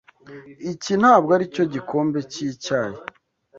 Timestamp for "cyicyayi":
2.31-2.97